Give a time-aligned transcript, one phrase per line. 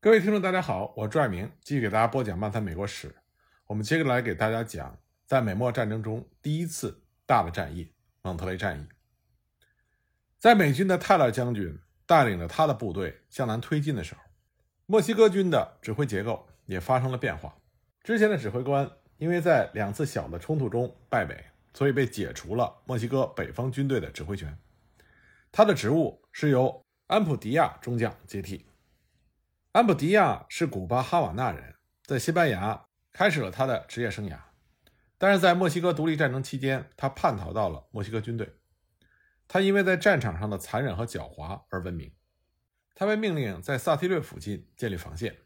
[0.00, 3.12] 各位听众，大家好，我是朱爱明，继续给大家播讲漫谈美国史。
[3.66, 7.90] 我们接着来给大家讲，在美墨战争中第一次大的战役——
[8.22, 8.86] 蒙特雷战役。
[10.38, 11.76] 在美军的泰勒将军
[12.06, 14.20] 带领着他的部队向南推进的时候，
[14.86, 17.56] 墨西哥军的指挥结构也发生了变化。
[18.04, 21.44] 之前的指挥官因为在两次小的冲突中败北，
[21.74, 24.56] 所以被解除了墨西哥北方军队的指挥权。
[25.50, 28.64] 他的职务是由安普迪亚中将接替。
[29.78, 34.36] 安普迪亚是古巴哈瓦那人，在西班牙开始了他的职业生涯，
[35.16, 38.56] 但是在墨西哥独立战争期间，他叛逃到了墨西哥军队。
[39.46, 42.12] 他因为在战场上的残忍和狡猾而闻名。
[42.96, 45.36] 他被命令在萨提略附近建立防线，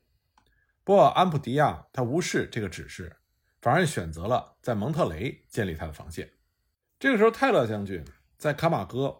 [0.83, 3.19] 不过安普迪亚他无视这个指示，
[3.61, 6.33] 反而选择了在蒙特雷建立他的防线。
[6.99, 8.03] 这个时候，泰勒将军
[8.39, 9.15] 在卡马戈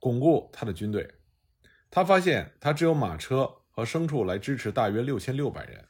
[0.00, 1.14] 巩固他的军队，
[1.88, 3.55] 他发现他只有马车。
[3.76, 5.86] 和牲畜来支持大约六千六百人，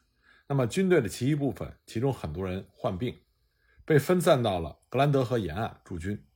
[0.49, 3.17] 那么军队的其余部分，其中很多人患病，
[3.85, 6.27] 被分散到了格兰德河沿岸驻军，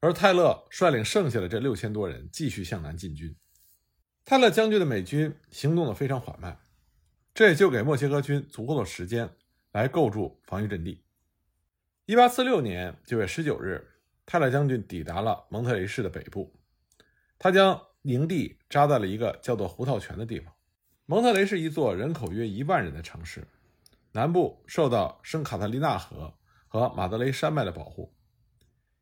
[0.00, 3.36] 而泰勒率领剩下的这六千多人继续向南进军。
[4.24, 6.58] 泰勒将军的美军行动的非常缓慢，
[7.32, 9.30] 这也就给墨西哥军足够的时间
[9.70, 11.04] 来构筑防御阵地。
[12.06, 13.86] 一八四六年九月十九日，
[14.26, 16.58] 泰勒将军抵达了蒙特雷市的北部，
[17.38, 20.52] 他将营地扎在了一个叫做胡桃泉的地方。
[21.08, 23.46] 蒙特雷是一座人口约一万人的城市，
[24.10, 28.12] 南部受到圣卡特琳娜河和马德雷山脉的保护。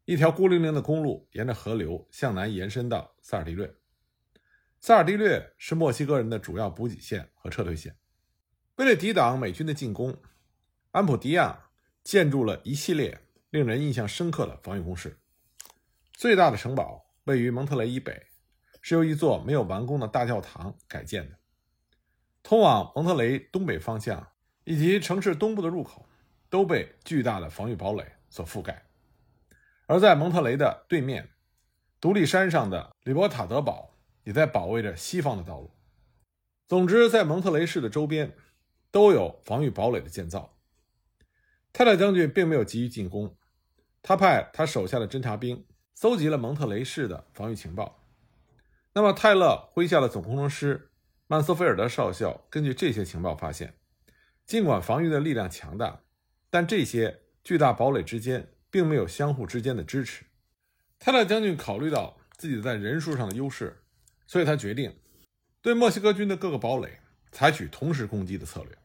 [0.04, 3.74] 一条孤零零的公路沿着河流向南延伸到萨尔迪略。
[4.80, 7.96] 萨尔迪略是墨西哥人的主要补给线和撤退线。
[8.76, 10.14] 为了抵挡美军的进攻，
[10.90, 11.70] 安普迪亚
[12.02, 15.18] 建筑了一系列令人印象深刻的防御工事。
[16.12, 18.26] 最大的城堡位于蒙特雷以北，
[18.82, 21.38] 是由一座没有完工的大教堂改建的。
[22.44, 24.28] 通往蒙特雷东北方向
[24.64, 26.06] 以及城市东部的入口
[26.50, 28.84] 都被巨大的防御堡垒所覆盖，
[29.86, 31.30] 而在蒙特雷的对面，
[32.02, 35.70] 独立山上的里伯塔德堡也在保卫着西方的道路。
[36.66, 38.36] 总之，在蒙特雷市的周边
[38.90, 40.58] 都有防御堡垒的建造。
[41.72, 43.34] 泰勒将军并没有急于进攻，
[44.02, 48.04] 他派他手下的侦察兵搜集了蒙特雷市的防御情报。
[48.92, 50.90] 那么，泰勒麾下的总工程师。
[51.26, 53.74] 曼斯菲尔德少校根据这些情报发现，
[54.44, 56.02] 尽管防御的力量强大，
[56.50, 60.26] 但这些巨大堡垒之间并没有相互之间的支持。
[60.98, 63.82] 泰勒将军考虑到自己在人数上的优势，
[64.26, 64.94] 所以他决定
[65.62, 66.98] 对墨西哥军的各个堡垒
[67.32, 68.76] 采取同时攻击的策略。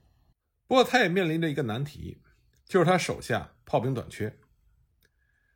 [0.65, 2.21] 不过，他也面临着一个难题，
[2.65, 4.33] 就是他手下炮兵短缺。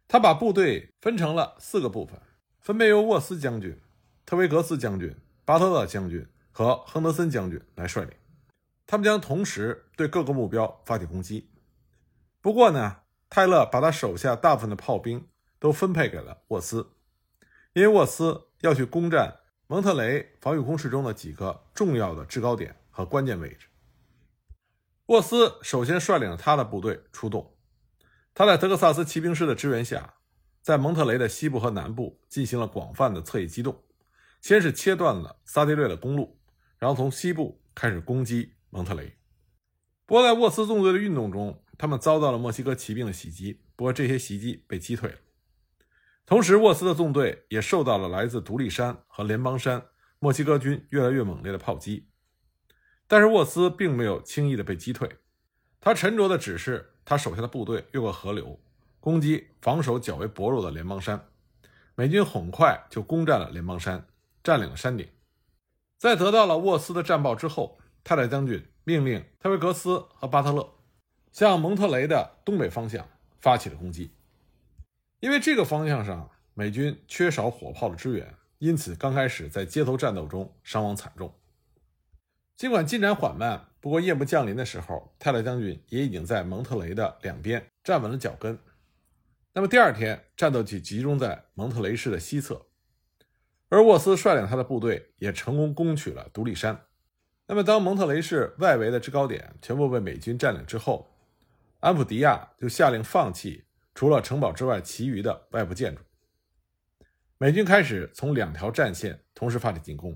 [0.07, 2.19] 他把部队分成了四个部分，
[2.59, 3.79] 分别由沃斯将军、
[4.25, 5.15] 特维格斯将军、
[5.45, 6.27] 巴特勒将军。
[6.53, 8.13] 和亨德森将军来率领，
[8.85, 11.49] 他们将同时对各个目标发起攻击。
[12.39, 12.97] 不过呢，
[13.27, 15.27] 泰勒把他手下大部分的炮兵
[15.57, 16.91] 都分配给了沃斯，
[17.73, 23.67] 因为沃斯要去攻占蒙特雷防御工事中的几个重要的制高点和关键位置。
[25.07, 27.55] 沃斯首先率领他的部队出动，
[28.35, 30.13] 他在德克萨斯骑兵师的支援下，
[30.61, 33.83] 在蒙特雷的西部和南部进行了广泛的侧翼机动，
[34.39, 36.37] 先是切断了萨迪略的公路。
[36.83, 39.13] 然后从西部开始攻击蒙特雷。
[40.05, 43.61] 不过，在沃斯纵队的运动中，他们遭到了墨西哥骑兵的袭击。
[43.77, 45.15] 不过，这些袭击被击退了。
[46.25, 49.85] 同时，沃斯的纵队也受到了来自独立山和联邦山
[50.19, 52.09] 墨西哥军越来越猛烈的炮击。
[53.07, 55.09] 但是，沃斯并没有轻易的被击退。
[55.79, 58.59] 他沉着的指示他手下的部队越过河流，
[58.99, 61.29] 攻击防守较为薄弱的联邦山。
[61.95, 64.05] 美军很快就攻占了联邦山，
[64.43, 65.07] 占领了山顶。
[66.03, 70.73] 在得到了沃斯的战报之后，泰勒将军命令特维格斯和巴特勒
[71.31, 73.07] 向蒙特雷的东北方向
[73.39, 74.11] 发起了攻击。
[75.21, 81.33] 因为这个方向上美军缺少火炮的支援，因此刚开始在街头战斗中伤亡惨重。
[82.57, 88.59] 尽管进展缓慢，不过夜幕降临的时候，泰勒将军也已经在蒙特雷的两边站稳了脚跟。
[89.53, 92.65] 那么第二天，战斗就集中在蒙特雷市的西侧。
[93.73, 96.79] 而沃斯率领他的部队也成功攻取了独立山。
[97.47, 101.09] 那么，当蒙特雷市外围的制高点全部被美军占领之后，
[101.79, 103.65] 安普迪亚就下令放弃
[103.95, 106.03] 除了城堡之外其余的外部建筑。
[107.39, 110.15] 美军开始从两条战线同时发起进攻。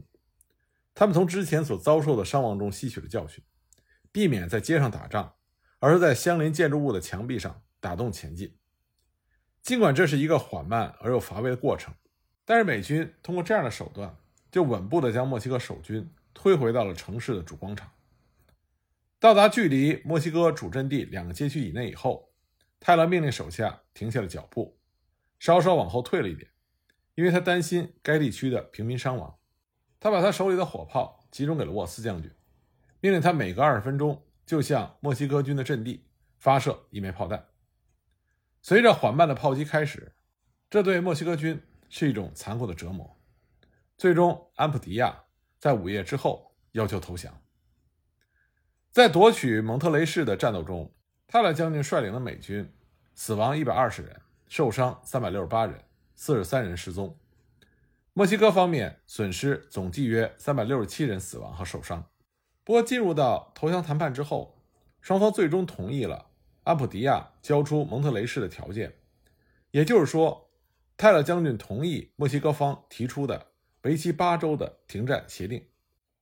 [0.94, 3.44] 他们从之前所遭受的伤亡中吸取了教训，
[4.12, 5.33] 避免在街上打仗，
[5.80, 8.56] 而是在相邻建筑物的墙壁上打洞前进。
[9.63, 11.92] 尽管这是一个缓慢而又乏味的过程。
[12.50, 14.16] 但是美军通过这样的手段，
[14.50, 17.92] 就稳步地将墨西哥守军推回到了城市的主广场。
[19.20, 22.32] 到达距离墨西哥主阵地两个街区以内以后，
[22.80, 24.80] 泰勒命令手下停下了脚步，
[25.38, 26.50] 稍稍往后退了一点，
[27.16, 29.38] 因为他担心该地区的平民伤亡。
[30.00, 32.32] 他把他手里的火炮集中给了沃斯将军，
[33.02, 36.06] 命令他每隔二十分钟就向墨西哥军的阵地
[36.40, 37.48] 发射一枚炮弹。
[38.62, 40.14] 随着缓慢的炮击开始，
[40.70, 43.18] 这对墨西哥军是一种残酷的折磨。
[43.98, 45.24] 最终，安普迪亚
[45.57, 47.42] 在午夜之后要求投降。
[48.92, 50.94] 在夺取蒙特雷市的战斗中，
[51.28, 52.74] 泰勒将军率领的美军
[53.13, 55.84] 死亡一百二十人，受伤三百六十八人，
[56.16, 57.18] 四十三人失踪。
[58.13, 62.10] 墨西哥方面损失总计约三百六十七人死亡和受伤。
[62.63, 64.60] 不过，进入到投降谈判之后，
[65.00, 66.31] 双方最终同意了
[66.63, 68.95] 安普迪亚交出蒙特雷市的条件，
[69.72, 70.47] 也就是说，
[70.98, 73.46] 泰勒将军同意墨西哥方提出的
[73.84, 75.64] 为期八周的停战协定。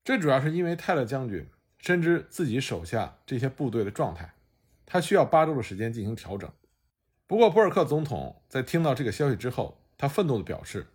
[0.03, 1.47] 这主要是因为泰勒将军
[1.79, 4.33] 深知自己手下这些部队的状态，
[4.85, 6.51] 他需要八周的时间进行调整。
[7.25, 10.85] 不过，博尔克总统在听到这个消息之后，他愤怒地表示。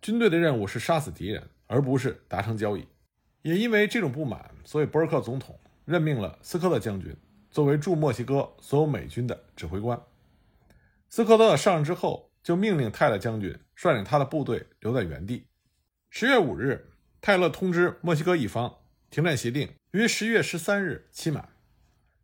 [0.00, 2.86] 军队的任务是杀死敌人，而不是达成交易。
[3.42, 7.16] 也因为这种不满，所以博尔克总统任命了斯科特将军
[7.50, 10.00] 作为驻墨西哥所有美军的指挥官。
[11.08, 15.48] 斯科特上任之后，就命令泰勒将军率领他的部队留在原地。
[16.08, 16.90] 十月五日，
[17.20, 18.74] 泰勒通知墨西哥一方，
[19.10, 21.46] 停战协定于十月十三日期满。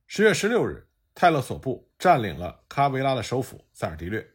[0.06, 4.26] 十月十六日，泰勒所部占领了卡维拉的首府塞尔迪略。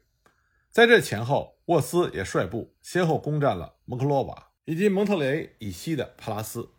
[0.70, 6.70] 在这前后，沃斯也率部先后攻占了蒙克洛瓦以及蒙特雷以西的帕拉斯。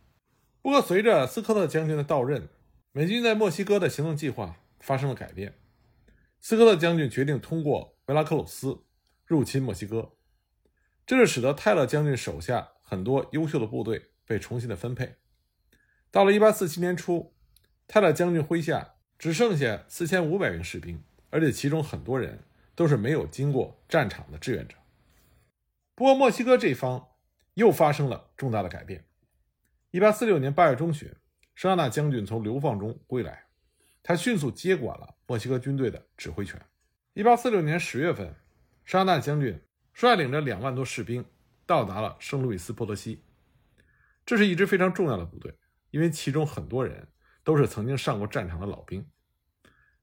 [0.63, 2.49] 不过，随着斯科特将军的到任，
[2.93, 5.59] 美军在墨西哥的行动计划发生了改变。
[6.41, 8.85] 斯科特将军决定通过维拉克鲁斯
[9.31, 10.13] 入侵墨西哥，
[11.07, 15.15] 这就使得泰勒将军手下很多优秀的部队被重新的分配。
[16.11, 17.33] 到了1847年初，
[17.87, 22.41] 泰勒将军麾下只剩下4500名士兵，而且其中很多人。
[22.77, 24.75] 都是没有经过战场的志愿者。
[25.95, 27.09] 不过，墨西哥这方
[27.53, 29.05] 又发生了重大的改变。
[29.91, 31.15] 一八四六年八月中旬，
[31.55, 33.45] 圣安娜将军从流放中归来，
[34.03, 36.59] 他迅速接管了墨西哥军队的指挥权。
[37.13, 38.35] 一八四六年十月份，
[38.91, 41.25] 圣安娜将军率领着两万多士兵
[41.65, 43.25] 到达了圣路易斯波多西。
[44.27, 45.57] 这是一支非常重要的部队，
[45.93, 47.07] 因为其中很多人
[47.45, 49.09] 都是曾经上过战场的老兵，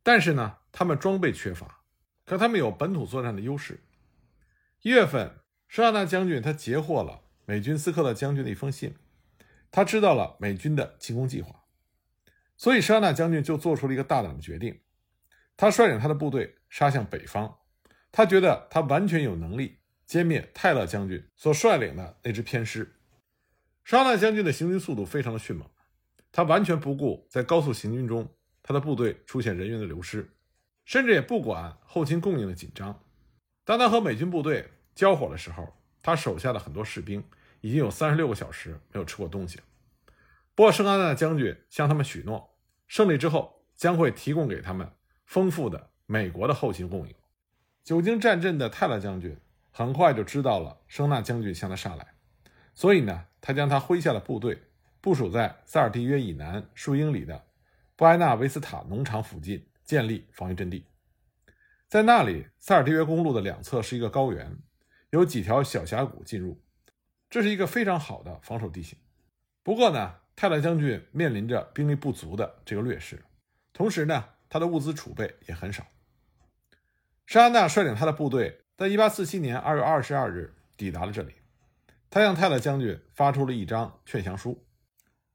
[0.03, 1.81] 但是呢，他们装备缺乏。
[2.23, 3.83] 可他们有本土作战的优势。
[4.83, 8.95] 一月份，施阿纳将军他截获了美军斯科特将军的一封信，
[9.69, 11.65] 他知道了美军的进攻计划，
[12.55, 14.79] 所以施阿纳将军就做出了一个大胆的决定，
[15.57, 17.57] 他率领他的部队杀向北方。
[18.11, 22.95] 他觉得他完全有能力歼灭泰勒将军所率领的那支偏师。
[23.83, 25.69] 沙纳将军的行军速度非常的迅猛，
[26.31, 28.27] 他完全不顾在高速行军中
[28.61, 30.29] 他的部队出现人员的流失。
[30.85, 33.03] 甚至也不管后勤供应的紧张。
[33.65, 35.67] 当他和美军部队交火的时候，
[36.01, 37.21] 他手下的很多士兵
[37.59, 39.59] 已经有三十六个小时没有吃过东西。
[40.55, 42.57] 不过，圣安娜将军向他们许诺，
[42.87, 44.89] 胜利之后将会提供给他们
[45.25, 47.13] 丰富的美国的后勤供应。
[47.87, 49.37] 久经战阵的泰勒将军
[49.71, 52.05] 很快就知道了声纳将军向他杀来，
[52.73, 54.61] 所以呢，他将他麾下的部队
[54.99, 57.45] 部署在塞尔蒂约以南数英里的
[57.95, 59.65] 布埃纳维斯塔农场附近。
[59.85, 60.83] 建立防御阵地，
[61.87, 64.57] 在那里，塞尔蒂约公路的两侧是一个高原，
[65.11, 66.61] 有几条小峡谷进入，
[67.29, 68.99] 这是一个非常好的防守地形。
[69.63, 73.23] 不过呢，泰勒将军面临着兵力不足的这个劣势，
[73.71, 75.87] 同时呢，他的物资储备也很少。
[77.27, 81.33] 沙安娜率领他的部队在1847年2月22日抵达了这里，
[82.09, 84.65] 他向泰勒将军发出了一张劝降书，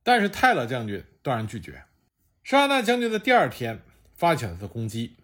[0.02, 1.84] 但是泰勒将军断然拒绝。
[2.42, 3.82] 沙安娜将军的第二天。
[4.14, 5.16] 发起了他的攻击，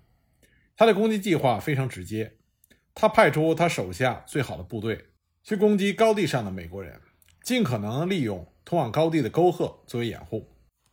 [0.77, 2.33] 他的攻击计划非常直接。
[2.95, 5.11] 他派出他手下最好的部队
[5.45, 7.01] 去攻击高地上的美国人，
[7.41, 10.49] 尽可能利用通往高地的沟壑作为掩护。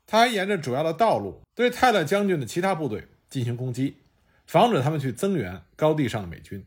[0.06, 4.04] 他还沿着主要的道路对泰勒将军的其他部队进行攻击，
[4.46, 6.66] 防止他们去增援高地上的美军。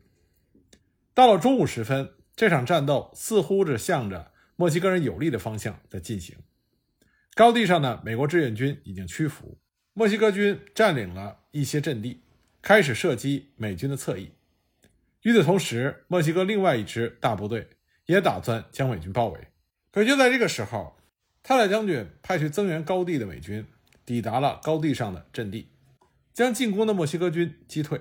[1.15, 6.37] 到了中午时分，这场战斗似乎是向着墨西哥人有利的方向在进行。
[7.35, 9.59] 高地上的美国志愿军已经屈服。
[9.95, 12.23] 墨西哥军占领了一些阵地，
[12.63, 14.33] 开始射击美军的侧翼。
[15.23, 17.69] 与此同时，墨西哥另外一支大部队
[18.07, 19.49] 也打算将美军包围。
[19.91, 20.97] 可就在这个时候，
[21.43, 23.67] 泰勒将军派去增援高地的美军
[24.07, 25.69] 抵达了高地上的阵地，
[26.39, 28.01] 将进攻的墨西哥军击退。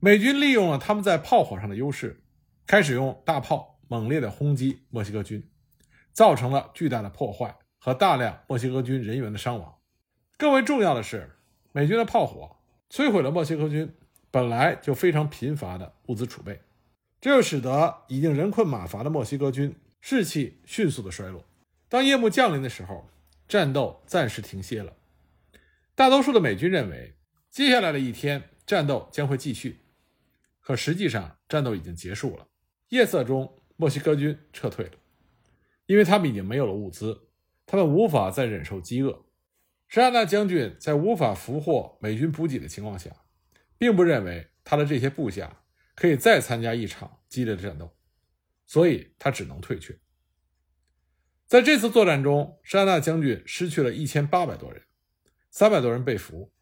[0.00, 2.22] 美军利用了他们在炮火上的优势，
[2.66, 5.48] 开始用大炮猛烈地轰击墨西哥军，
[6.12, 9.78] 造成了巨大的破坏和大量墨西哥军人员的伤亡。
[10.36, 11.38] 更为重要的是，
[11.72, 12.58] 美军的炮火
[12.90, 13.94] 摧毁了墨西哥军
[14.30, 16.60] 本来就非常贫乏的物资储备，
[17.18, 21.46] 这就使得已经人困马乏的墨西哥军士气迅速的衰落。
[21.88, 23.08] 当夜幕降临的时候，
[23.48, 24.92] 战斗暂时停歇了。
[26.00, 27.14] 大多数的美军认为，
[27.50, 29.80] 接下来的一天战斗将会继续，
[30.58, 32.48] 可实际上战斗已经结束了。
[32.88, 34.92] 夜色中，墨西哥军撤退了，
[35.84, 37.28] 因为他们已经没有了物资，
[37.66, 39.26] 他们无法再忍受饥饿。
[39.88, 43.10] 沙纳将军在无法俘获美军补给的情况下，
[43.76, 45.64] 并不认为他的这些部下
[45.94, 47.94] 可以再参加一场激烈的战斗，
[48.64, 49.94] 所以他只能退却。
[51.46, 54.84] 在这次作战中，沙纳将军失去了一千八百多人，
[55.50, 56.52] 三百多人被俘，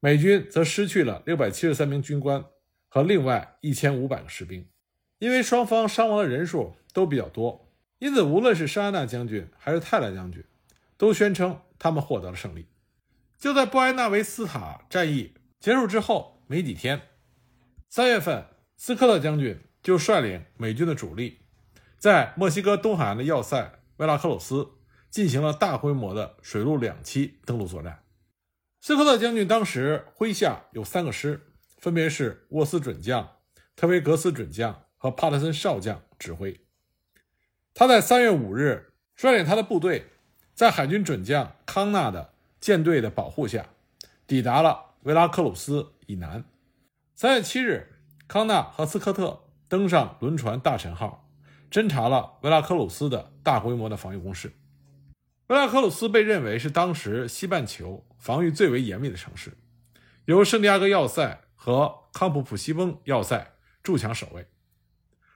[0.00, 2.44] 美军则失去了六百七十三名军官
[2.88, 4.66] 和另外一千五百个士兵。
[5.18, 10.42] 因为双方伤亡的人数都比较多，因此无论是沙纳将军还是泰勒将军，
[10.96, 12.66] 都宣称他们获得了胜利。
[13.38, 17.02] 就在布埃纳维斯塔战役结束之后没几天，
[17.88, 21.40] 三月份，斯科特将军就率领美军的主力，
[21.98, 23.80] 在墨西哥东海岸的要塞。
[23.98, 24.66] 维拉克鲁斯
[25.10, 28.02] 进行了大规模的水陆两栖登陆作战。
[28.80, 33.36] 斯科特将军当时麾下有三个师，分别是沃斯准将、
[33.76, 36.58] 特维格斯准将和帕特森少将指挥。
[37.74, 40.06] 他在三月五日率领他的部队，
[40.54, 43.66] 在海军准将康纳的舰队的保护下，
[44.26, 46.42] 抵达了维拉克鲁斯以南。
[47.14, 51.28] 三月七日，康纳和斯科特登上轮船“大臣号”。
[51.70, 54.52] 侦察了维拉克鲁斯的大规模的防御工事。
[55.50, 59.58] 维拉科鲁斯被认为是当时西半球防御最为严密的城市，
[60.26, 64.46] 由圣地亚哥要塞和康普普西翁要塞筑墙守卫。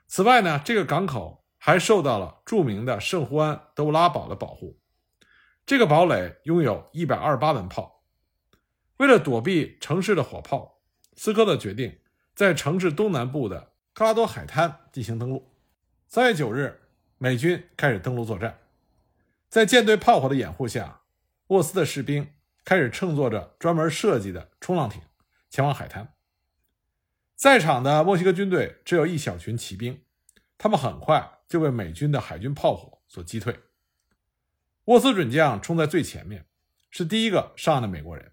[0.06, 4.78] 此外呢，这个港口还受到了著名的圣胡安德乌拉堡的保护。
[5.66, 8.04] 这个堡垒拥有一百二十八门炮。
[8.98, 10.78] 为了躲避城市的火炮，
[11.16, 11.98] 斯科特决定
[12.36, 15.50] 在城市东南部的克拉多海滩进行登陆。
[16.06, 16.80] 三月九日，
[17.18, 18.56] 美军开始登陆作战，
[19.54, 21.02] 在舰队炮火的掩护下，
[21.46, 22.28] 沃斯的士兵
[22.64, 25.00] 开始乘坐着专门设计的冲浪艇
[25.48, 26.12] 前往海滩。
[27.36, 30.02] 在场的墨西哥军队只有一小群骑兵，
[30.58, 33.60] 他们很快就被美军的海军炮火所击退。
[34.86, 36.46] 沃斯准将冲在最前面，
[36.90, 38.32] 是第一个上岸的美国人，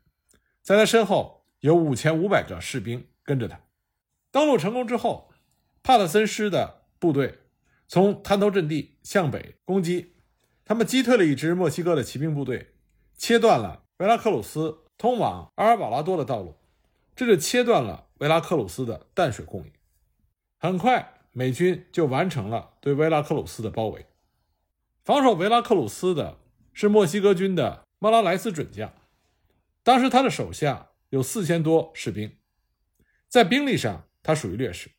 [0.63, 3.62] 在他身后有五千五百个士兵跟着他。
[4.32, 5.32] 登陆成功之后，
[5.84, 7.38] 帕特森师的部队。
[7.88, 10.11] 从滩头阵地向北攻击，
[10.72, 12.75] 他们击退了一支墨西哥的骑兵部队，
[13.18, 16.56] 切断了维拉克鲁斯通往阿尔瓦拉多的道路，
[17.13, 19.72] 这就切断了维拉克鲁斯的淡水供应。
[20.58, 24.06] 很快，美军就完成了对维拉克鲁斯的包围。
[25.04, 26.38] 防守维拉克鲁斯的
[26.72, 28.94] 是墨西哥军的莫拉莱斯准将，
[29.84, 32.38] 当时他的手下有四千多士兵，
[33.28, 34.90] 在兵力上他属于劣势，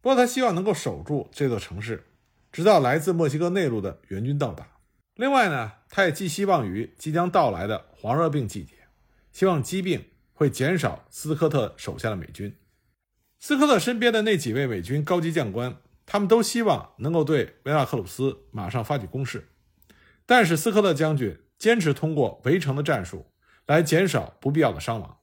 [0.00, 2.12] 不过他希望能够守住这座城市。
[2.52, 4.68] 直到来自墨西哥内陆的援军到达。
[5.16, 8.74] 另外呢，他也寄希望于即将到来的黄热病季节，
[9.32, 12.54] 希望疾病会减少斯科特手下的美军。
[13.40, 19.48] 斯科特身边的那几位美军高级将官，他们都希望能够对维拉克鲁斯马上发起攻势，
[20.26, 23.26] 但是斯科特将军坚持通过围城的战术
[23.66, 25.18] 来减少不必要的伤亡。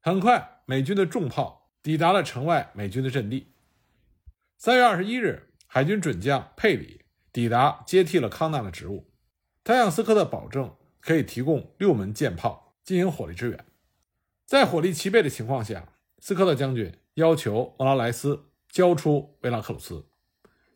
[0.00, 3.54] 很快，美军的重炮抵达了城外美军的阵地。
[4.58, 5.44] 三月二十一日。
[5.68, 7.02] 海军准将佩里
[7.36, 9.10] 抵达，接替了康纳的职务。
[9.62, 13.66] 他向斯科特保证可以提供六门舰炮进行火力支援。
[14.46, 20.06] 在火力齐备的情况下，斯科特将军要求莫拉莱斯交出维拉克鲁斯，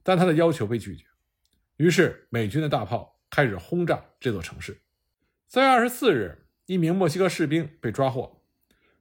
[0.02, 1.06] 但他的要求被拒绝。
[1.78, 4.82] 于是，美军的大炮开始轰炸这座城市。
[5.48, 8.42] 三月二十四日，一名墨西哥士兵被抓获，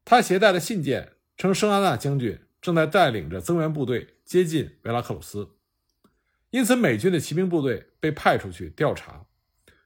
[0.05, 5.57] 他携带的信件称圣安娜将军正在带领着增援部队接近维拉克鲁斯。
[6.51, 9.25] 因此，美军的骑兵部队被派出去调查，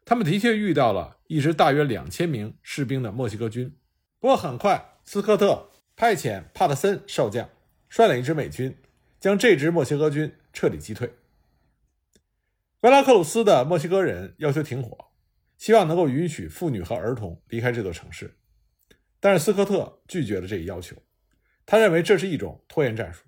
[0.05, 3.75] 他们的确遇到了一支大约两千名士兵的墨西哥军。
[4.19, 7.49] 不过，很快斯科特派遣帕特森少将
[7.89, 8.77] 率领一支美军，
[9.19, 11.13] 将这支墨西哥军彻底击退。
[12.79, 15.11] 维拉克鲁斯的墨西哥人要求停火，
[15.57, 18.37] 希望能够允许妇女和儿童离开这座城市，
[19.19, 20.95] 但是斯科特拒绝了这一要求，
[21.65, 23.25] 他认为这是一种拖延战术。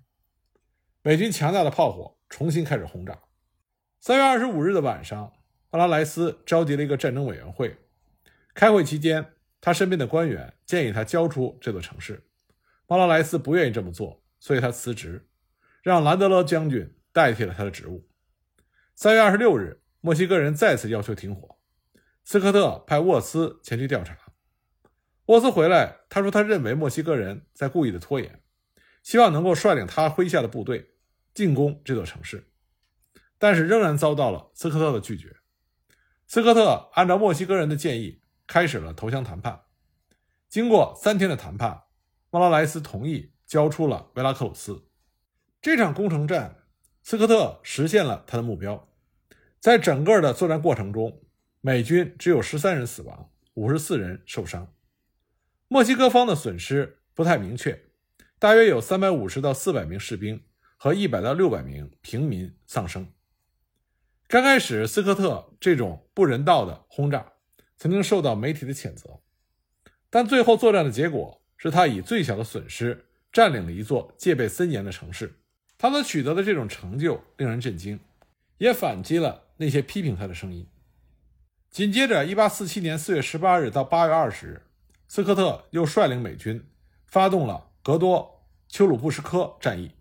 [1.02, 3.18] 美军强大的炮火重新开始轰炸。
[4.06, 5.32] 三月二十五日的晚上，
[5.68, 7.76] 巴拉莱斯召集了一个战争委员会。
[8.54, 12.22] 开会期间，他身边的官员建议他交出这座城市。
[12.86, 15.26] 巴拉莱斯不愿意这么做，所以他辞职，
[15.82, 18.08] 让兰德勒将军代替了他的职务。
[18.94, 21.58] 三月二十六日，墨西哥人再次要求停火。
[22.22, 24.16] 斯科特派沃斯前去调查。
[25.24, 28.40] 沃斯回来，他说他认为墨西哥人在故意的拖延，
[29.02, 30.90] 希望能够率领他麾下的部队
[31.34, 32.46] 进攻这座城市，
[33.38, 35.36] 但是仍然遭到了斯科特的拒绝。
[36.26, 39.62] 斯科特按照墨西哥人的建议开始了投降谈判。
[40.48, 41.84] 经过三天的谈判，
[42.30, 44.88] 莫拉莱斯同意交出了维拉克鲁斯。
[45.60, 46.64] 这场攻城战，
[47.02, 48.88] 斯科特实现了他的目标。
[49.60, 51.22] 在整个的作战过程中，
[51.60, 54.72] 美军只有十三人死亡，五十四人受伤。
[55.68, 57.86] 墨西哥方的损失不太明确，
[58.38, 60.44] 大约有三百五十到四百名士兵
[60.76, 63.08] 和一百到六百名平民丧生。
[64.28, 67.34] 刚开始，斯科特这种不人道的轰炸
[67.76, 69.20] 曾经受到媒体的谴责，
[70.10, 75.38] 但最后作战的结果是他以最小的损失占领了一座戒备森严的城市。
[75.78, 78.00] 他所取得的这种成就令人震惊，
[78.58, 80.66] 也反击了那些批评他的声音。
[81.70, 84.62] 紧接着，1847年4月18日到8月20日。
[85.06, 86.68] 斯科特又率领美军
[87.04, 89.92] 发动了格多丘鲁布什科战役，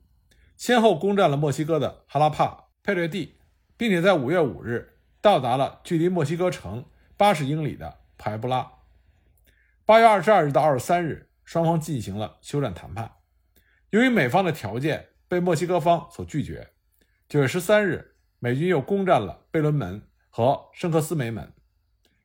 [0.58, 3.36] 先后攻占了墨西哥的哈拉帕、佩略蒂，
[3.78, 6.86] 并且在5月5日到达了距离墨西哥城
[7.18, 8.72] 80英里的排布拉。
[9.86, 13.16] 8月22日到23日，双方进行了休战谈判。
[13.92, 16.72] 由于美方的条件被墨西哥方所拒绝
[17.30, 21.54] ，9月13日，美军又攻占了贝伦门和圣克斯梅门，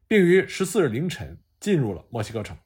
[0.09, 2.57] 并于14日凌晨进入了墨西哥城。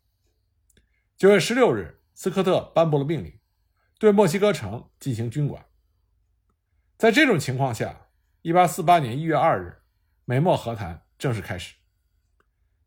[1.17, 3.39] 九月十六日，斯科特颁布了命令，
[3.99, 5.65] 对墨西哥城进行军管。
[6.97, 8.04] 在这种情况下，
[8.45, 9.75] 一八四八年一月二日，
[10.27, 11.77] 美墨和谈正式开始。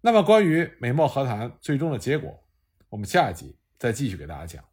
[0.01, 2.47] 那么，关于美墨和谈最终的结果，
[2.89, 4.63] 我们下一集再继续给大家讲。